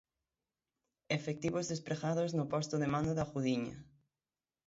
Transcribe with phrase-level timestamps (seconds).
[1.17, 3.77] Efectivos despregados no posto de mando da Gudiña.